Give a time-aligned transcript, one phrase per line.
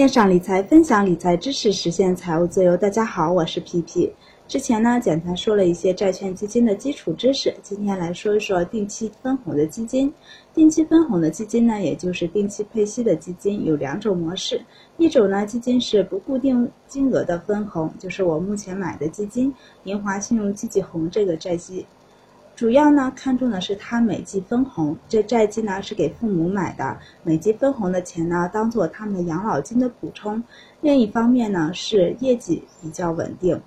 [0.00, 2.74] 线上理财，分享理财知识，实现财务自由。
[2.74, 4.10] 大家好，我是皮皮。
[4.48, 10.10] 之前呢，简单说了一些债券基金的基础知识，今天来说一说定期分红的基金。
[10.54, 14.58] 定期分红的基金呢，也就是定期配息的基金，有两种模式。
[14.96, 19.52] 一种呢，基金是不固定金额的分红，就是我目前买的基金——
[19.84, 21.84] 银华信用积极红这个债基。
[22.60, 30.44] 主要呢看重的是它每季分红，这债基呢是给父母买的，每季分红的钱呢当做他们的养老金的补充。
[30.82, 33.58] 另一方面呢是业绩比较稳定，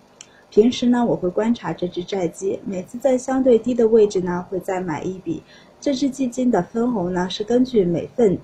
[0.51, 5.41] 平时呢我会观察这只债基，每次在相对低的位置呢会再买一笔。
[5.81, 8.37] 这支基金的分红呢是根据每份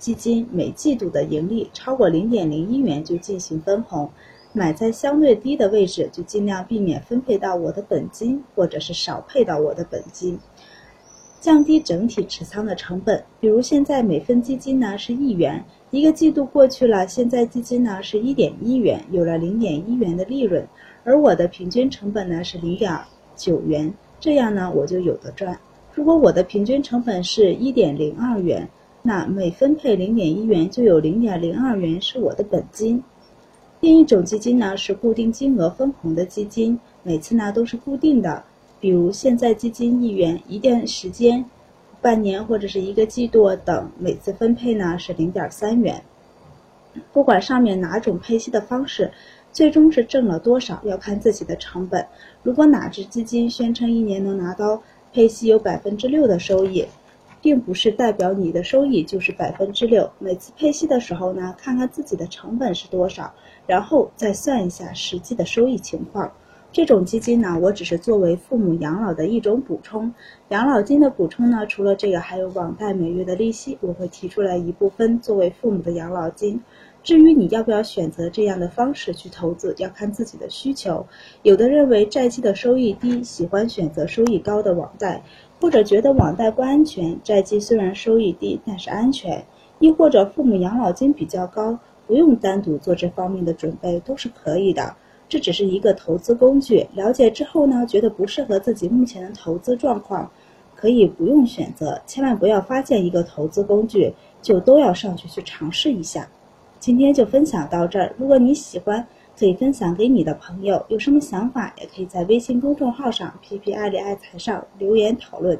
[0.00, 4.10] 基金每季度的盈利超过零点零一元就进行分红。
[4.56, 10.38] 买在相对低的位置，就尽量避免分配到我的本金，或者是少配到我的本金，
[11.40, 13.20] 降低整体持仓的成本。
[13.40, 20.64] 比如现在每份基金呢是一元，一个季度过去了，现在基金呢是一点一元，有了零点一元的利润，
[21.02, 22.96] 而我的平均成本呢是零点
[23.34, 25.58] 九元，这样呢我就有的赚。
[25.92, 28.68] 如果我的平均成本是一点零二元，
[29.02, 33.02] 那每分配零点一元就有零点零二元是我的本金。
[33.84, 38.42] 另一种基金呢是固定金额分红的基金，每次呢都是固定的，
[38.80, 41.44] 比如现在基金一元，一定时间、
[42.00, 46.02] 半年或者是一个季度等，每次分配呢是零点三元。
[47.12, 49.12] 不管上面哪种配息的方式，
[49.52, 52.06] 最终是挣了多少要看自己的成本。
[52.42, 56.86] 如果哪只基金宣称一年能拿到配息有百分之六的收益，
[57.44, 60.10] 并不是代表你的收益就是百分之六。
[60.18, 63.34] 每次配息的时候呢，看看自己的成本是多少。
[63.66, 66.32] 然后再算一下实际的收益情况。
[66.74, 70.12] 这种基金呢，我只是作为父母养老的一种补充。
[70.48, 76.60] 养老金的补充呢，除了这个，还有网贷每月的利息，我会提出来一部分作为父母的养老金。
[77.04, 81.06] 至于你要不要选择这样的方式去投资，要看自己的需求。
[81.44, 85.22] 有的认为债基的收益低，喜欢选择收益高的网贷，
[85.60, 89.44] 或者觉得网贷不安全，债基虽然收益低，但是安全。
[89.78, 91.78] 亦或者父母养老金比较高。
[92.06, 94.94] 不用单独做这方面的准备都是可以的，
[95.34, 96.86] 这只是一个投资工具。
[96.94, 100.30] 了解之后呢，觉得不适合自己目前的投资状况，
[100.76, 102.00] 可以不用选择。
[102.06, 106.28] 千万不要发现一个投资工具就都要上去去尝试一下。
[106.78, 109.04] 今天就分享到这儿，如果你喜欢，
[109.36, 110.86] 可以分享给你的朋友。
[110.86, 115.58] 有什么想法，也可以在微信公众号上“皮皮爱理爱财”上留言讨论。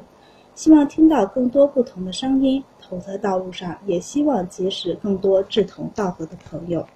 [0.53, 6.87] 希望听到更多不同的声音，投资道路上也希望结识更多志同道合的朋友。